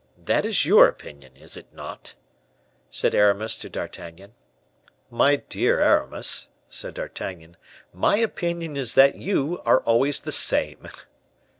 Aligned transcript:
That 0.17 0.45
is 0.45 0.65
your 0.65 0.87
opinion, 0.87 1.37
is 1.37 1.55
it 1.55 1.71
not?" 1.71 2.15
said 2.89 3.13
Aramis 3.13 3.55
to 3.57 3.69
D'Artagnan. 3.69 4.33
"My 5.11 5.35
dear 5.35 5.79
Aramis," 5.79 6.49
said 6.69 6.95
D'Artagnan, 6.95 7.55
"my 7.93 8.17
opinion 8.17 8.75
is 8.75 8.95
that 8.95 9.13
you 9.13 9.61
are 9.63 9.81
always 9.81 10.19
the 10.21 10.31
same." 10.31 10.87